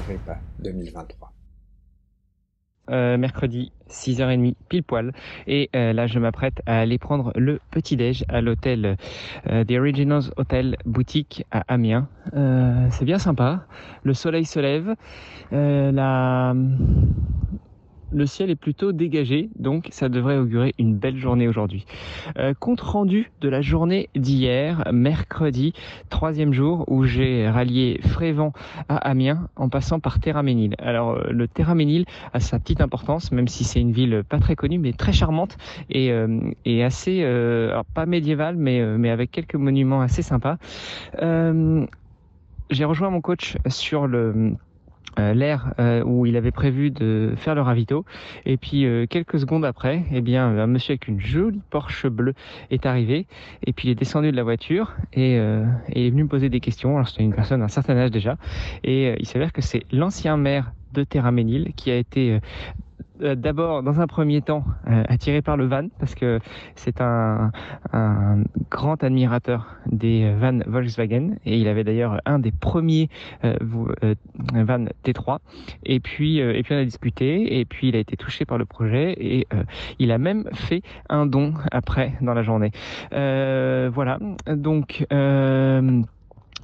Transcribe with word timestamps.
Agrippa 0.00 0.38
2023. 0.60 1.32
Euh, 2.90 3.16
mercredi 3.18 3.70
6h30 3.88 4.54
pile 4.68 4.82
poil. 4.82 5.12
Et 5.46 5.70
euh, 5.76 5.92
là 5.92 6.06
je 6.06 6.18
m'apprête 6.18 6.60
à 6.66 6.80
aller 6.80 6.98
prendre 6.98 7.32
le 7.36 7.60
petit 7.70 7.96
déj 7.96 8.24
à 8.28 8.40
l'hôtel 8.40 8.96
euh, 9.48 9.64
The 9.64 9.72
Originals 9.72 10.32
Hotel 10.36 10.76
Boutique 10.86 11.44
à 11.52 11.62
Amiens. 11.68 12.08
C'est 12.90 13.04
bien 13.04 13.18
sympa. 13.18 13.66
Le 14.02 14.14
soleil 14.14 14.44
se 14.44 14.58
lève. 14.58 14.94
La 15.52 16.54
le 18.12 18.26
ciel 18.26 18.50
est 18.50 18.56
plutôt 18.56 18.92
dégagé, 18.92 19.50
donc 19.56 19.88
ça 19.90 20.08
devrait 20.08 20.36
augurer 20.36 20.74
une 20.78 20.96
belle 20.96 21.16
journée 21.16 21.48
aujourd'hui. 21.48 21.84
Euh, 22.38 22.54
compte 22.58 22.80
rendu 22.80 23.30
de 23.40 23.48
la 23.48 23.62
journée 23.62 24.08
d'hier, 24.16 24.84
mercredi, 24.92 25.72
troisième 26.08 26.52
jour, 26.52 26.84
où 26.88 27.04
j'ai 27.04 27.48
rallié 27.48 28.00
Frévent 28.02 28.52
à 28.88 28.96
Amiens 28.96 29.48
en 29.56 29.68
passant 29.68 30.00
par 30.00 30.20
Terraménil. 30.20 30.74
Alors 30.78 31.10
euh, 31.10 31.30
le 31.30 31.48
Terraménil 31.48 32.04
a 32.32 32.40
sa 32.40 32.58
petite 32.58 32.80
importance, 32.80 33.32
même 33.32 33.48
si 33.48 33.64
c'est 33.64 33.80
une 33.80 33.92
ville 33.92 34.22
pas 34.28 34.38
très 34.38 34.56
connue, 34.56 34.78
mais 34.78 34.92
très 34.92 35.12
charmante 35.12 35.56
et, 35.88 36.10
euh, 36.10 36.50
assez, 36.84 37.22
alors 37.22 37.84
pas 37.84 38.06
médiévale, 38.06 38.56
mais, 38.56 38.80
mais 38.98 39.10
avec 39.10 39.30
quelques 39.30 39.54
monuments 39.54 40.00
assez 40.00 40.22
sympas. 40.22 40.56
j'ai 42.70 42.84
rejoint 42.84 43.10
mon 43.10 43.20
coach 43.20 43.56
sur 43.68 44.06
le 44.06 44.54
euh, 45.18 45.34
l'air 45.34 45.74
euh, 45.78 46.02
où 46.04 46.26
il 46.26 46.36
avait 46.36 46.50
prévu 46.50 46.90
de 46.90 47.34
faire 47.36 47.54
le 47.54 47.62
ravito. 47.62 48.04
Et 48.46 48.56
puis 48.56 48.84
euh, 48.84 49.06
quelques 49.06 49.40
secondes 49.40 49.64
après, 49.64 50.04
eh 50.12 50.20
bien, 50.20 50.46
un 50.46 50.66
monsieur 50.66 50.92
avec 50.92 51.08
une 51.08 51.20
jolie 51.20 51.60
Porsche 51.70 52.06
bleue 52.06 52.34
est 52.70 52.86
arrivé. 52.86 53.26
Et 53.66 53.72
puis 53.72 53.88
il 53.88 53.90
est 53.90 53.96
descendu 53.96 54.30
de 54.30 54.36
la 54.36 54.42
voiture 54.42 54.94
et, 55.12 55.34
et 55.34 56.06
est 56.06 56.10
venu 56.10 56.24
me 56.24 56.28
poser 56.28 56.48
des 56.48 56.60
questions. 56.60 56.94
Alors 56.94 57.08
c'était 57.08 57.22
une 57.22 57.34
personne 57.34 57.60
d'un 57.60 57.68
certain 57.68 57.96
âge 57.96 58.10
déjà. 58.10 58.36
Et 58.84 59.14
il 59.18 59.26
s'avère 59.26 59.52
que 59.52 59.62
c'est 59.62 59.82
l'ancien 59.92 60.36
maire 60.36 60.72
de 60.92 61.04
Terraménil 61.04 61.72
qui 61.76 61.90
a 61.90 61.96
été 61.96 62.32
euh, 62.32 62.40
d'abord, 63.20 63.82
dans 63.82 64.00
un 64.00 64.06
premier 64.06 64.42
temps, 64.42 64.64
euh, 64.88 65.02
attiré 65.08 65.42
par 65.42 65.56
le 65.56 65.66
van 65.66 65.88
parce 65.98 66.14
que 66.14 66.40
c'est 66.74 67.00
un, 67.00 67.50
grand 68.70 69.02
admirateur 69.02 69.76
des 69.86 70.32
vannes 70.32 70.64
Volkswagen 70.66 71.36
et 71.44 71.58
il 71.58 71.68
avait 71.68 71.84
d'ailleurs 71.84 72.20
un 72.24 72.38
des 72.38 72.52
premiers 72.52 73.08
euh, 73.44 73.56
vannes 74.54 74.90
T3. 75.04 75.38
Et 75.84 76.00
puis, 76.00 76.38
et 76.38 76.62
puis 76.62 76.74
on 76.74 76.78
a 76.78 76.84
discuté 76.84 77.58
et 77.58 77.64
puis 77.64 77.88
il 77.88 77.96
a 77.96 77.98
été 77.98 78.16
touché 78.16 78.44
par 78.44 78.58
le 78.58 78.64
projet 78.64 79.14
et 79.18 79.46
il 79.98 80.12
a 80.12 80.18
même 80.18 80.48
fait 80.52 80.82
un 81.08 81.26
don 81.26 81.54
après 81.72 82.14
dans 82.20 82.34
la 82.34 82.42
journée. 82.42 82.70
voilà. 83.10 84.18
Donc. 84.46 85.06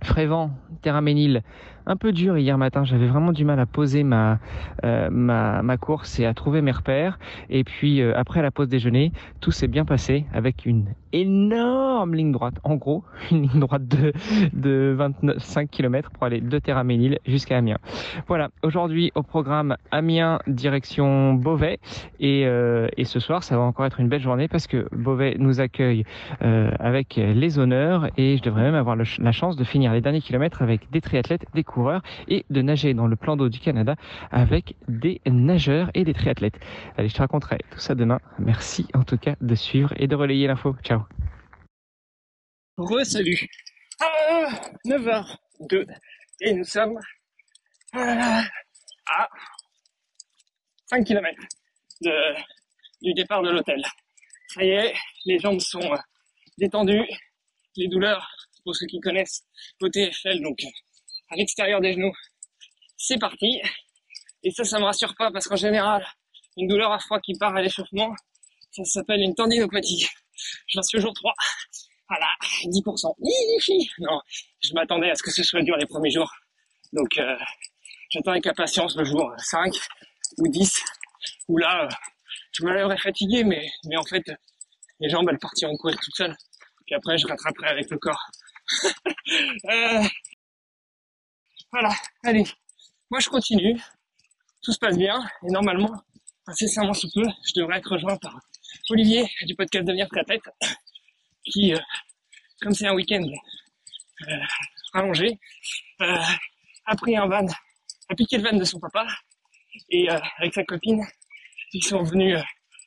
Frévent, 0.03 0.51
Terraménil, 0.83 1.43
un 1.87 1.97
peu 1.97 2.13
dur 2.13 2.37
hier 2.37 2.59
matin. 2.59 2.85
J'avais 2.85 3.07
vraiment 3.07 3.33
du 3.33 3.45
mal 3.45 3.59
à 3.61 3.67
poser 3.67 4.03
ma, 4.03 4.39
euh, 4.85 5.77
course 5.81 6.19
et 6.19 6.27
à 6.27 6.35
trouver 6.35 6.63
mes 6.63 6.73
repères. 6.73 7.19
Et 7.49 7.65
puis 7.65 8.01
euh, 8.01 8.13
après 8.17 8.43
la 8.43 8.51
pause 8.51 8.69
déjeuner, 8.69 9.13
tout 9.41 9.53
s'est 9.53 9.69
bien 9.69 9.85
passé 9.85 10.27
avec 10.33 10.67
une 10.67 10.87
énorme 11.21 12.15
ligne 12.15 12.33
droite. 12.33 12.55
En 12.65 12.77
gros, 12.77 13.05
une 13.31 13.43
ligne 13.43 13.61
droite 13.61 13.87
de, 13.87 14.13
de 14.53 14.95
25 14.97 15.71
km 15.71 16.11
pour 16.11 16.25
aller 16.25 16.41
de 16.41 16.59
Terraménil 16.59 17.19
jusqu'à 17.27 17.59
Amiens. 17.59 17.79
Voilà, 18.29 18.51
aujourd'hui 18.63 19.13
au 19.15 19.23
programme 19.23 19.77
Amiens 19.91 20.39
direction 20.47 21.35
Beauvais. 21.35 21.79
Et, 22.21 22.47
euh, 22.47 22.89
et, 22.97 23.05
ce 23.05 23.21
soir, 23.21 23.43
ça 23.43 23.57
va 23.57 23.63
encore 23.63 23.87
être 23.87 24.01
une 24.01 24.09
belle 24.09 24.21
journée 24.21 24.49
parce 24.49 24.67
que 24.67 24.89
Beauvais 24.93 25.37
nous 25.39 25.61
accueille 25.61 26.05
avec 26.41 27.17
les 27.17 27.59
honneurs 27.59 28.09
et 28.17 28.37
je 28.37 28.43
devrais 28.43 28.63
même 28.63 28.75
avoir 28.75 28.97
la 28.97 29.33
chance 29.33 29.57
de 29.57 29.65
finir 29.65 29.93
les 29.93 30.01
derniers 30.01 30.21
kilomètres 30.21 30.63
avec 30.63 30.91
des 30.91 31.01
triathlètes, 31.01 31.47
des 31.55 31.65
coureurs 31.65 32.03
et 32.29 32.45
de 32.51 32.63
nager 32.63 32.95
dans 32.95 33.07
le 33.07 33.17
plan 33.17 33.37
d'eau 33.37 33.49
du 33.49 33.59
Canada 33.59 33.97
avec 34.31 34.75
des 34.89 35.21
nageurs 35.27 35.91
et 35.95 36.05
des 36.05 36.15
triathlètes. 36.15 36.59
Allez, 36.97 37.09
je 37.09 37.15
te 37.15 37.21
raconterai 37.21 37.59
tout 37.71 37.79
ça 37.79 37.95
demain. 37.95 38.19
Merci 38.39 38.87
en 38.95 39.03
tout 39.03 39.19
cas 39.19 39.35
de 39.41 39.55
suivre 39.55 39.93
et 39.97 40.07
de 40.07 40.15
relayer 40.15 40.47
l'info. 40.47 40.77
Ciao. 40.83 41.06
Re-salut. 42.79 43.49
9h02 44.85 45.87
et 46.43 46.53
nous 46.53 46.65
sommes 46.65 46.99
à 47.95 48.47
5 50.91 51.03
km 51.07 51.35
du 53.01 53.15
départ 53.15 53.43
de 53.43 53.49
l'hôtel. 53.49 53.83
Ça 54.49 54.63
y 54.63 54.69
est, 54.69 54.95
les 55.25 55.39
jambes 55.39 55.61
sont 55.61 55.91
détendues, 56.59 57.09
les 57.77 57.89
douleurs 57.89 58.29
pour 58.63 58.77
ceux 58.77 58.87
qui 58.87 59.01
connaissent 59.01 59.43
au 59.81 59.89
TFL, 59.89 60.43
donc 60.43 60.59
à 61.31 61.37
l'extérieur 61.37 61.81
des 61.81 61.95
genoux. 61.95 62.13
C'est 62.99 63.19
parti. 63.19 63.59
Et 64.43 64.51
ça, 64.51 64.65
ça 64.65 64.79
me 64.79 64.85
rassure 64.85 65.15
pas 65.17 65.31
parce 65.31 65.49
qu'en 65.49 65.57
général, 65.57 66.07
une 66.59 66.69
douleur 66.69 66.93
à 66.93 66.99
froid 66.99 67.21
qui 67.21 67.33
part 67.39 67.57
à 67.57 67.63
l'échauffement, 67.63 68.15
ça 68.71 68.85
s'appelle 68.85 69.21
une 69.23 69.35
tendinopathie. 69.35 70.07
J'en 70.69 70.83
suis 70.83 70.99
au 70.99 71.01
jour 71.01 71.15
3. 71.15 71.33
Voilà, 72.09 72.27
10%. 72.65 73.15
Non, 73.99 74.21
je 74.63 74.75
m'attendais 74.75 75.11
à 75.11 75.15
ce 75.15 75.23
que 75.23 75.31
ce 75.31 75.43
soit 75.43 75.63
dur 75.63 75.77
les 75.77 75.87
premiers 75.87 76.11
jours. 76.11 76.31
Donc, 76.93 77.19
euh, 77.19 77.37
j'attends 78.11 78.31
avec 78.33 78.47
impatience 78.47 78.97
le 78.97 79.05
jour 79.05 79.33
5 79.39 79.75
ou 80.39 80.49
10, 80.49 80.85
où 81.49 81.59
là, 81.59 81.85
euh, 81.85 81.89
je 82.53 82.65
me 82.65 82.73
lèverai 82.73 82.97
fatigué, 82.99 83.45
mais, 83.45 83.69
mais 83.87 83.97
en 83.97 84.05
fait, 84.05 84.23
les 85.01 85.09
jambes, 85.09 85.29
elles 85.31 85.39
partiront 85.39 85.77
courir 85.77 85.99
toutes 86.01 86.15
seules. 86.15 86.37
Puis 86.87 86.95
après, 86.95 87.19
je 87.19 87.27
rattraperai 87.27 87.69
avec 87.69 87.91
le 87.91 87.99
corps. 87.99 88.31
Euh, 89.69 90.03
voilà, 91.73 91.93
allez, 92.25 92.45
moi 93.11 93.19
je 93.19 93.29
continue, 93.29 93.77
tout 94.63 94.73
se 94.73 94.79
passe 94.79 94.97
bien, 94.97 95.21
et 95.43 95.51
normalement, 95.51 95.91
incessamment 96.47 96.93
sous 96.93 97.09
peu, 97.13 97.25
je 97.45 97.61
devrais 97.61 97.79
être 97.79 97.91
rejoint 97.93 98.17
par 98.17 98.39
Olivier 98.91 99.29
du 99.43 99.57
podcast 99.57 99.85
Devenir 99.85 100.09
très 100.09 100.25
tête, 100.25 100.43
qui, 101.51 101.75
euh, 101.75 101.79
comme 102.61 102.73
c'est 102.73 102.87
un 102.87 102.95
week-end 102.95 103.23
euh, 104.29 104.39
rallongé, 104.93 105.39
a 105.99 106.97
pris 106.97 107.17
un 107.17 107.27
van, 107.27 107.47
a 108.09 108.15
piqué 108.15 108.39
le 108.39 108.45
van 108.45 108.57
de 108.57 108.65
son 108.65 108.79
papa, 108.81 109.07
et 109.91 110.09
avec 110.09 110.55
sa 110.55 110.65
copine, 110.65 111.05
ils 111.73 111.85
sont 111.85 112.03
venus 112.03 112.39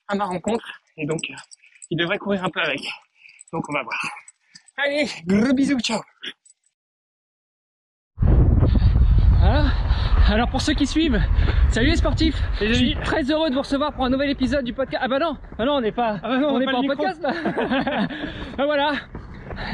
à 0.08 0.16
ma 0.16 0.26
rencontre, 0.26 0.82
et 0.98 1.06
donc 1.06 1.22
il 1.90 1.98
devrait 1.98 2.18
courir 2.18 2.44
un 2.44 2.50
peu 2.50 2.62
avec. 2.62 2.82
Donc 3.52 3.68
on 3.70 3.74
va 3.74 3.84
voir. 3.84 4.00
Allez, 4.78 5.08
gros 5.26 5.54
bisous, 5.54 5.80
ciao 5.80 6.02
Alors 10.32 10.48
pour 10.48 10.62
ceux 10.62 10.74
qui 10.74 10.86
suivent, 10.86 11.20
salut 11.70 11.88
les 11.88 11.96
sportifs 11.96 12.40
Je 12.62 12.72
suis 12.74 12.96
très 13.04 13.24
heureux 13.32 13.50
de 13.50 13.56
vous 13.56 13.62
recevoir 13.62 13.94
pour 13.94 14.06
un 14.06 14.12
nouvel 14.12 14.30
épisode 14.30 14.64
du 14.64 14.74
podcast. 14.74 15.02
Ah 15.04 15.08
bah 15.08 15.18
non, 15.18 15.38
ah 15.58 15.66
non 15.66 15.78
on 15.78 15.82
n'est 15.82 15.92
pas, 15.92 16.18
ah 16.22 16.30
bah 16.30 16.48
on 16.48 16.60
n'est 16.60 16.66
pas, 16.66 16.76
en 16.76 16.84
podcast 16.84 17.20
là 17.24 17.34
ah 18.60 18.66
voilà 18.66 18.92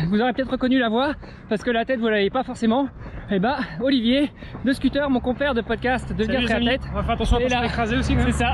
Vous 0.07 0.21
aurez 0.21 0.31
peut-être 0.31 0.51
reconnu 0.51 0.79
la 0.79 0.87
voix, 0.87 1.13
parce 1.49 1.61
que 1.61 1.71
la 1.71 1.83
tête 1.83 1.99
vous 1.99 2.07
l'avez 2.07 2.29
pas 2.29 2.43
forcément. 2.43 2.85
Et 3.29 3.35
eh 3.35 3.39
bah 3.39 3.57
Olivier 3.81 4.31
de 4.63 4.71
Scooter, 4.71 5.09
mon 5.09 5.19
compère 5.19 5.55
de 5.55 5.61
podcast 5.61 6.13
de 6.13 6.23
Salut 6.23 6.45
la 6.47 6.59
tête. 6.59 6.81
On 6.89 6.95
va 6.95 7.03
faire 7.03 7.15
attention 7.15 7.35
à 7.37 7.41
pas 7.41 7.49
se 7.49 7.65
écraser 7.65 7.97
aussi. 7.97 8.15
C'est 8.23 8.31
ça. 8.31 8.53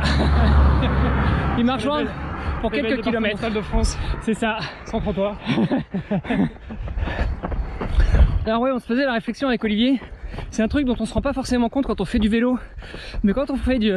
Il 1.59 1.65
marche 1.65 1.85
loin 1.85 2.05
pour 2.61 2.71
quelques 2.71 3.03
kilomètres. 3.03 3.47
de 3.51 3.61
France. 3.61 3.99
C'est 4.21 4.33
ça. 4.33 4.57
Sans 4.85 5.01
trottoir. 5.01 5.37
Alors 8.45 8.61
ouais, 8.61 8.71
on 8.71 8.79
se 8.79 8.87
faisait 8.87 9.05
la 9.05 9.13
réflexion 9.13 9.49
avec 9.49 9.63
Olivier. 9.63 10.01
C'est 10.49 10.63
un 10.63 10.67
truc 10.67 10.85
dont 10.85 10.95
on 10.99 11.05
se 11.05 11.13
rend 11.13 11.21
pas 11.21 11.33
forcément 11.33 11.69
compte 11.69 11.85
quand 11.85 12.01
on 12.01 12.05
fait 12.05 12.19
du 12.19 12.29
vélo. 12.29 12.57
Mais 13.23 13.33
quand 13.33 13.49
on 13.49 13.55
fait 13.55 13.79
du, 13.79 13.93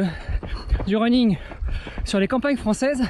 du 0.87 0.97
running 0.97 1.37
sur 2.03 2.19
les 2.19 2.27
campagnes 2.27 2.57
françaises, 2.57 3.03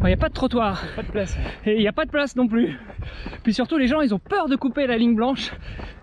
il 0.00 0.06
n'y 0.06 0.12
a 0.12 0.16
pas 0.16 0.28
de 0.28 0.34
trottoir. 0.34 0.82
Pas 0.96 1.02
de 1.02 1.10
place. 1.10 1.36
Et 1.66 1.74
il 1.74 1.80
n'y 1.80 1.88
a 1.88 1.92
pas 1.92 2.04
de 2.04 2.10
place 2.10 2.36
non 2.36 2.46
plus. 2.46 2.78
Puis 3.42 3.52
surtout, 3.52 3.78
les 3.78 3.86
gens, 3.86 4.00
ils 4.00 4.14
ont 4.14 4.18
peur 4.18 4.48
de 4.48 4.56
couper 4.56 4.86
la 4.86 4.96
ligne 4.96 5.14
blanche, 5.14 5.52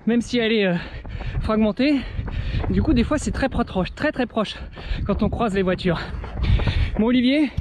même 0.06 0.22
si 0.22 0.38
elle 0.38 0.52
est 0.52 0.66
euh, 0.68 0.76
fragmentée. 1.42 1.96
Du 2.70 2.82
coup, 2.82 2.94
des 2.94 3.04
fois, 3.04 3.18
c'est 3.18 3.32
très 3.32 3.50
proche, 3.50 3.94
très 3.96 4.12
très 4.12 4.26
proche 4.26 4.56
quand 5.06 5.24
on 5.24 5.30
croise 5.30 5.54
les 5.56 5.62
voitures. 5.62 6.00
Bon, 7.00 7.08
Olivier, 7.08 7.52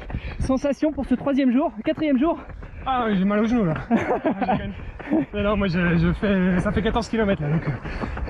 sensation 0.41 0.93
pour 0.93 1.07
ce 1.07 1.15
troisième 1.15 1.53
jour, 1.53 1.73
quatrième 1.85 2.19
jour 2.19 2.39
Ah, 2.87 3.07
j'ai 3.13 3.25
mal 3.25 3.41
au 3.41 3.45
genou 3.45 3.65
là. 3.65 3.75
Non, 5.35 5.57
moi 5.57 5.67
je, 5.69 6.13
fais. 6.21 6.61
Ça 6.61 6.73
fait 6.73 6.83
14 6.83 7.09
km 7.09 7.43
là, 7.43 7.49
donc. 7.51 7.69
euh, 7.69 7.73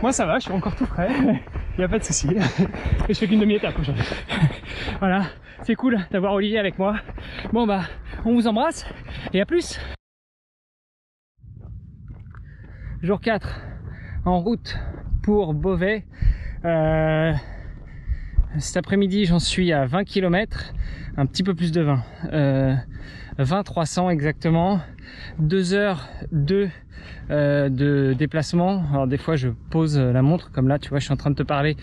Moi 0.03 0.13
ça 0.13 0.27
va, 0.27 0.39
je 0.39 0.45
suis 0.45 0.53
encore 0.53 0.75
tout 0.75 0.87
frais. 0.87 1.09
Il 1.79 1.85
a 1.85 1.89
pas 1.89 1.99
de 1.99 2.05
souci. 2.05 2.29
Et 3.09 3.15
je 3.15 3.19
fais 3.19 3.27
qu'une 3.27 3.41
demi-étape 3.41 3.79
aujourd'hui. 3.79 4.05
Voilà, 5.01 5.23
c'est 5.63 5.75
cool 5.75 5.99
d'avoir 6.11 6.33
Olivier 6.35 6.59
avec 6.59 6.79
moi. 6.79 6.97
Bon 7.53 7.67
bah, 7.67 7.83
on 8.25 8.35
vous 8.35 8.47
embrasse 8.47 8.87
et 9.33 9.41
à 9.41 9.47
plus. 9.47 9.79
Jour 13.03 13.21
4, 13.21 13.61
en 14.25 14.41
route 14.41 14.79
pour 15.23 15.53
Beauvais. 15.53 16.05
Euh, 16.65 17.33
cet 18.59 18.77
après-midi, 18.77 19.25
j'en 19.25 19.39
suis 19.39 19.73
à 19.73 19.85
20 19.87 20.05
km, 20.05 20.73
un 21.17 21.27
petit 21.27 21.43
peu 21.43 21.55
plus 21.55 21.73
de 21.73 21.81
20. 21.83 22.03
Euh, 22.33 22.75
20 23.39 23.63
300 23.63 24.11
exactement. 24.11 24.81
2 25.39 25.75
heures 25.75 26.09
2 26.33 26.69
euh, 27.31 27.69
de 27.69 28.15
déplacement. 28.17 28.85
Alors 28.93 29.07
des 29.07 29.19
fois 29.19 29.37
je 29.37 29.49
pose 29.71 29.99
la 29.99 30.23
montre 30.23 30.53
comme 30.53 30.69
là, 30.69 30.79
tu 30.79 30.89
vois, 30.91 30.99
je 30.99 31.05
suis 31.05 31.13
en 31.13 31.17
train 31.17 31.31
de 31.31 31.37
te 31.37 31.43
parler. 31.43 31.77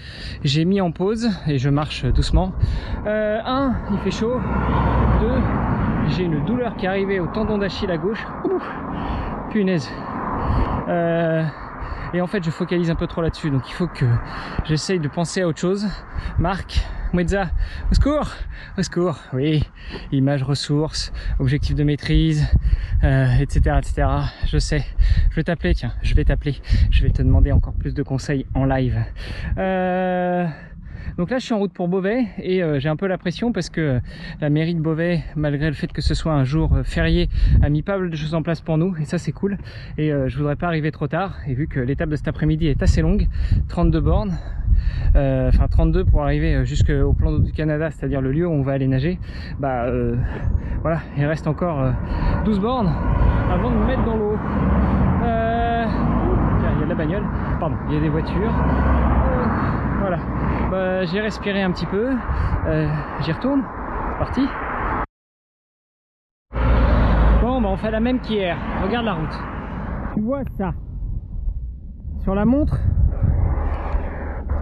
J'ai 0.43 0.65
mis 0.65 0.81
en 0.81 0.91
pause 0.91 1.29
et 1.47 1.57
je 1.57 1.69
marche 1.69 2.05
doucement. 2.05 2.53
Euh, 3.05 3.39
un, 3.43 3.75
il 3.91 3.97
fait 3.99 4.11
chaud. 4.11 4.39
Deux, 5.19 6.15
j'ai 6.15 6.23
une 6.23 6.43
douleur 6.45 6.75
qui 6.77 6.85
est 6.85 6.89
arrivée 6.89 7.19
au 7.19 7.27
tendon 7.27 7.57
d'Achille 7.57 7.91
à 7.91 7.97
gauche. 7.97 8.25
Ouh, 8.45 8.61
punaise. 9.51 9.89
Euh, 12.13 12.17
et 12.17 12.21
en 12.21 12.27
fait, 12.27 12.43
je 12.43 12.49
focalise 12.49 12.89
un 12.89 12.95
peu 12.95 13.07
trop 13.07 13.21
là-dessus. 13.21 13.49
Donc 13.49 13.69
il 13.69 13.73
faut 13.73 13.87
que 13.87 14.05
j'essaye 14.65 14.99
de 14.99 15.07
penser 15.07 15.41
à 15.41 15.47
autre 15.47 15.59
chose. 15.59 15.87
Marc, 16.39 16.85
Mouedza, 17.13 17.49
au 17.91 17.93
secours 17.93 18.29
Au 18.77 18.83
secours, 18.83 19.17
oui. 19.33 19.63
Image, 20.11 20.43
ressources, 20.43 21.11
objectif 21.39 21.75
de 21.75 21.83
maîtrise, 21.83 22.47
euh, 23.03 23.27
etc., 23.39 23.77
etc. 23.77 24.07
Je 24.47 24.57
sais. 24.57 24.85
Je 25.29 25.35
vais 25.35 25.43
t'appeler, 25.43 25.73
tiens, 25.73 25.93
je 26.01 26.15
vais 26.15 26.23
t'appeler. 26.23 26.55
Je 26.89 27.03
vais 27.03 27.09
te 27.09 27.21
demander 27.21 27.51
encore 27.51 27.73
plus 27.73 27.93
de 27.93 28.03
conseils 28.03 28.45
en 28.53 28.65
live. 28.65 28.97
Euh, 29.57 30.47
donc 31.17 31.29
là, 31.29 31.39
je 31.39 31.45
suis 31.45 31.53
en 31.53 31.59
route 31.59 31.73
pour 31.73 31.87
Beauvais 31.87 32.25
et 32.37 32.63
euh, 32.63 32.79
j'ai 32.79 32.89
un 32.89 32.95
peu 32.95 33.07
la 33.07 33.17
pression 33.17 33.51
parce 33.51 33.69
que 33.69 33.99
la 34.39 34.49
mairie 34.49 34.75
de 34.75 34.81
Beauvais, 34.81 35.23
malgré 35.35 35.67
le 35.67 35.73
fait 35.73 35.91
que 35.91 36.01
ce 36.01 36.13
soit 36.13 36.33
un 36.33 36.43
jour 36.43 36.73
euh, 36.73 36.83
férié, 36.83 37.29
a 37.61 37.69
mis 37.69 37.81
pas 37.81 37.97
mal 37.97 38.09
de 38.09 38.15
choses 38.15 38.33
en 38.33 38.43
place 38.43 38.61
pour 38.61 38.77
nous 38.77 38.95
et 38.97 39.05
ça 39.05 39.17
c'est 39.17 39.31
cool. 39.31 39.57
Et 39.97 40.11
euh, 40.11 40.27
je 40.27 40.37
voudrais 40.37 40.55
pas 40.55 40.67
arriver 40.67 40.91
trop 40.91 41.07
tard. 41.07 41.37
Et 41.47 41.53
vu 41.53 41.67
que 41.67 41.79
l'étape 41.79 42.09
de 42.09 42.15
cet 42.15 42.27
après-midi 42.27 42.67
est 42.67 42.81
assez 42.81 43.01
longue, 43.01 43.27
32 43.69 43.99
bornes, 43.99 44.37
euh, 45.15 45.49
enfin 45.49 45.67
32 45.67 46.05
pour 46.05 46.23
arriver 46.23 46.65
jusqu'au 46.65 47.13
plan 47.13 47.31
d'eau 47.31 47.39
du 47.39 47.51
Canada, 47.51 47.91
c'est-à-dire 47.91 48.21
le 48.21 48.31
lieu 48.31 48.47
où 48.47 48.51
on 48.51 48.61
va 48.61 48.73
aller 48.73 48.87
nager, 48.87 49.19
bah 49.59 49.83
euh, 49.85 50.15
voilà, 50.81 50.99
il 51.17 51.25
reste 51.25 51.47
encore 51.47 51.79
euh, 51.81 51.91
12 52.45 52.59
bornes 52.59 52.91
avant 53.51 53.69
de 53.69 53.75
me 53.75 53.85
mettre 53.85 54.03
dans 54.03 54.15
l'eau. 54.15 54.37
Euh, 55.23 55.85
il 56.59 56.79
y 56.79 56.81
a 56.81 56.85
de 56.85 56.89
la 56.89 56.95
bagnole, 56.95 57.23
pardon, 57.59 57.75
il 57.89 57.95
y 57.95 57.97
a 57.97 58.01
des 58.01 58.09
voitures. 58.09 58.33
Euh, 58.35 59.45
voilà, 59.99 60.17
bah, 60.71 61.03
j'ai 61.03 61.19
respiré 61.19 61.61
un 61.61 61.71
petit 61.71 61.85
peu, 61.85 62.15
euh, 62.65 62.87
j'y 63.19 63.31
retourne, 63.33 63.61
c'est 64.11 64.17
parti. 64.17 64.47
Bon, 67.41 67.61
bah, 67.61 67.69
on 67.69 67.75
fait 67.75 67.91
la 67.91 67.99
même 67.99 68.21
qu'hier, 68.21 68.57
regarde 68.81 69.05
la 69.05 69.13
route. 69.13 69.39
Tu 70.15 70.21
vois 70.21 70.43
ça 70.57 70.73
Sur 72.23 72.35
la 72.35 72.45
montre, 72.45 72.77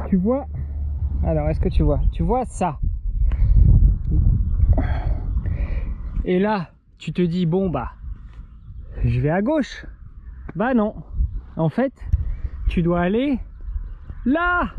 tu 0.09 0.17
vois 0.17 0.47
Alors, 1.23 1.47
est-ce 1.49 1.59
que 1.59 1.69
tu 1.69 1.83
vois? 1.83 1.99
Tu 2.11 2.23
vois 2.23 2.43
ça 2.45 2.79
Et 6.25 6.39
là, 6.39 6.71
tu 6.97 7.13
te 7.13 7.21
dis, 7.21 7.45
bon, 7.45 7.69
bah, 7.69 7.91
je 9.03 9.19
vais 9.19 9.29
à 9.29 9.43
gauche. 9.43 9.85
Bah 10.55 10.73
non. 10.73 10.95
En 11.55 11.69
fait, 11.69 11.93
tu 12.67 12.81
dois 12.81 13.01
aller 13.01 13.39
là. 14.25 14.71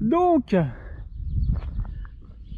Donc, 0.00 0.54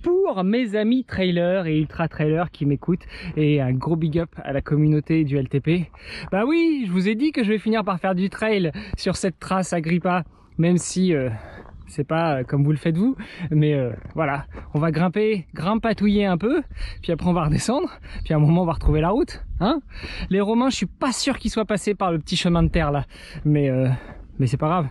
pour 0.03 0.45
mes 0.45 0.77
amis 0.77 1.05
trailers 1.05 1.67
et 1.67 1.79
ultra 1.79 2.09
trailers 2.09 2.51
qui 2.51 2.67
m'écoutent 2.67 3.07
et 3.37 3.61
un 3.61 3.73
gros 3.73 3.97
big 3.97 4.19
up 4.19 4.31
à 4.43 4.53
la 4.53 4.61
communauté 4.61 5.25
du 5.25 5.37
LTP. 5.37 5.91
Bah 6.33 6.45
oui, 6.47 6.85
je 6.87 6.93
vous 6.93 7.09
ai 7.09 7.15
dit 7.15 7.33
que 7.33 7.45
je 7.45 7.51
vais 7.51 7.59
finir 7.59 7.85
par 7.85 7.99
faire 7.99 8.15
du 8.15 8.31
trail 8.31 8.73
sur 8.97 9.17
cette 9.17 9.39
trace 9.39 9.73
Agrippa, 9.73 10.25
même 10.59 10.77
si 10.77 11.15
euh, 11.15 11.31
c'est 11.91 12.05
pas 12.05 12.39
euh, 12.39 12.45
comme 12.45 12.65
vous 12.65 12.71
le 12.71 12.79
faites 12.79 12.97
vous, 12.97 13.17
mais 13.51 13.75
euh, 13.75 13.93
voilà, 14.15 14.47
on 14.75 14.79
va 14.79 14.91
grimper, 14.91 15.47
grimpatouiller 15.55 16.25
un 16.25 16.39
peu, 16.39 16.63
puis 17.03 17.13
après 17.13 17.29
on 17.29 17.33
va 17.33 17.45
redescendre, 17.45 17.91
puis 18.25 18.33
à 18.33 18.37
un 18.37 18.41
moment 18.41 18.63
on 18.63 18.67
va 18.67 18.73
retrouver 18.73 19.01
la 19.01 19.11
route, 19.11 19.45
hein. 19.61 19.81
Les 20.31 20.41
Romains, 20.41 20.71
je 20.71 20.77
suis 20.77 20.87
pas 20.87 21.13
sûr 21.13 21.39
qu'ils 21.39 21.51
soient 21.51 21.65
passés 21.65 21.95
par 21.95 22.13
le 22.13 22.19
petit 22.19 22.37
chemin 22.37 22.63
de 22.63 22.69
terre 22.69 22.93
là, 22.93 23.05
mais 23.45 23.69
euh, 23.69 23.89
mais 24.39 24.47
c'est 24.47 24.57
pas 24.57 24.69
grave, 24.69 24.89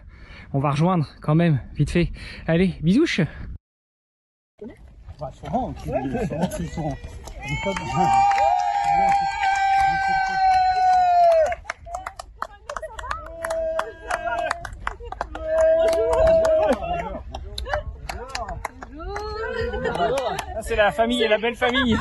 on 0.53 0.59
va 0.59 0.71
rejoindre 0.71 1.07
quand 1.21 1.35
même, 1.35 1.59
vite 1.75 1.91
fait. 1.91 2.11
Allez, 2.47 2.75
bisouches 2.81 3.21
C'est 20.61 20.75
la 20.75 20.91
famille 20.91 21.23
et 21.23 21.27
la 21.27 21.37
belle 21.37 21.55
famille. 21.55 21.97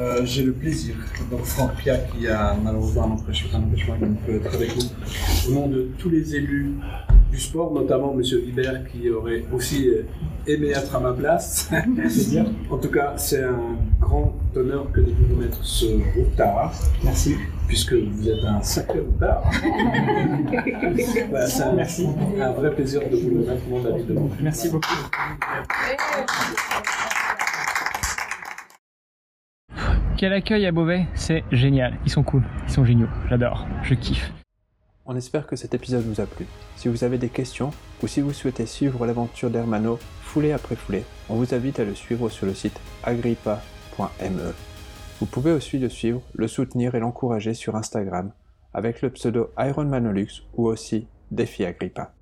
Euh, 0.00 0.24
J'ai 0.24 0.44
le 0.44 0.52
plaisir, 0.52 0.94
donc 1.30 1.44
Franck 1.44 1.74
Pia 1.76 1.98
qui 1.98 2.26
a 2.26 2.56
malheureusement 2.62 3.04
un 3.04 3.10
empêchement, 3.10 3.58
un 3.58 3.62
empêchement 3.64 3.96
qui 3.96 4.04
ne 4.04 4.14
peut 4.14 4.36
être 4.36 4.54
avec 4.54 4.70
nous, 4.74 5.50
au 5.50 5.54
nom 5.54 5.66
de 5.68 5.90
tous 5.98 6.08
les 6.08 6.34
élus 6.36 6.72
du 7.30 7.38
sport, 7.38 7.70
notamment 7.74 8.14
M. 8.14 8.22
Hibert 8.22 8.88
qui 8.90 9.10
aurait 9.10 9.44
aussi 9.52 9.88
euh, 9.90 10.06
aimé 10.46 10.70
être 10.70 10.96
à 10.96 11.00
ma 11.00 11.12
place. 11.12 11.70
en 12.70 12.78
tout 12.78 12.88
cas, 12.88 13.12
c'est 13.18 13.44
un 13.44 13.76
grand 14.00 14.32
honneur 14.56 14.90
que 14.90 15.00
de 15.00 15.12
vous 15.12 15.34
remettre 15.36 15.62
ce 15.62 15.86
routard. 16.16 16.72
Merci. 17.04 17.36
Puisque 17.68 17.92
vous 17.92 18.26
êtes 18.28 18.44
un 18.44 18.62
sacré 18.62 19.00
routard. 19.00 19.42
Voilà, 21.28 21.46
c'est 21.46 21.62
un, 21.62 22.42
un 22.42 22.52
vrai 22.52 22.74
plaisir 22.74 23.00
de 23.08 23.16
vous 23.16 23.30
le 23.30 23.40
remettre 23.42 23.62
au 23.70 24.14
nom 24.14 24.24
de. 24.24 24.42
Merci 24.42 24.70
beaucoup. 24.70 24.94
Quel 30.20 30.34
accueil 30.34 30.66
à 30.66 30.70
Beauvais, 30.70 31.06
c'est 31.14 31.44
génial. 31.50 31.98
Ils 32.04 32.10
sont 32.10 32.22
cool, 32.22 32.42
ils 32.66 32.70
sont 32.70 32.84
géniaux, 32.84 33.08
j'adore, 33.30 33.66
je 33.82 33.94
kiffe. 33.94 34.34
On 35.06 35.16
espère 35.16 35.46
que 35.46 35.56
cet 35.56 35.72
épisode 35.72 36.04
vous 36.04 36.20
a 36.20 36.26
plu. 36.26 36.44
Si 36.76 36.88
vous 36.88 37.04
avez 37.04 37.16
des 37.16 37.30
questions 37.30 37.70
ou 38.02 38.06
si 38.06 38.20
vous 38.20 38.34
souhaitez 38.34 38.66
suivre 38.66 39.06
l'aventure 39.06 39.48
d'Hermano 39.48 39.98
foulée 40.20 40.52
après 40.52 40.76
foulée, 40.76 41.04
on 41.30 41.36
vous 41.36 41.54
invite 41.54 41.80
à 41.80 41.86
le 41.86 41.94
suivre 41.94 42.28
sur 42.28 42.44
le 42.44 42.52
site 42.52 42.78
agrippa.me. 43.02 44.52
Vous 45.20 45.26
pouvez 45.26 45.52
aussi 45.52 45.78
le 45.78 45.88
suivre, 45.88 46.20
le 46.34 46.48
soutenir 46.48 46.94
et 46.94 47.00
l'encourager 47.00 47.54
sur 47.54 47.74
Instagram 47.74 48.30
avec 48.74 49.00
le 49.00 49.08
pseudo 49.08 49.48
Ironmanolux 49.56 50.42
ou 50.54 50.66
aussi 50.66 51.06
Défi 51.30 51.64
Agrippa. 51.64 52.12